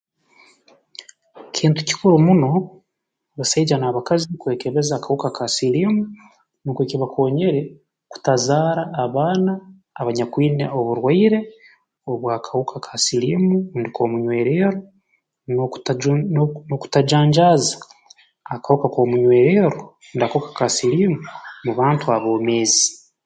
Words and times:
Kintu 1.55 1.79
kikiru 1.87 2.17
muno 2.25 2.51
abasaija 3.33 3.75
n'abakazi 3.79 4.25
kwekebeza 4.41 4.93
akahuka 4.95 5.27
ka 5.37 5.45
siliimu 5.55 6.03
nukwo 6.63 6.81
kibakoonyere 6.89 7.61
kutazaara 8.11 8.83
abaana 9.03 9.53
abanyakwine 9.99 10.63
oburwaire 10.77 11.39
obw'akahuka 12.11 12.75
ka 12.85 12.93
siliimu 13.05 13.55
rundi 13.71 13.89
k'omunywererro 13.95 14.71
n'okutaju 15.51 16.11
n'okutajanjaaza 16.69 17.75
akahuka 18.53 18.87
k'omunywererro 18.93 19.81
rundi 20.13 20.23
akahuka 20.25 20.51
ka 20.59 20.67
siliimu 20.75 21.17
mu 21.65 21.71
bantu 21.79 22.05
aboomeezi 22.15 22.87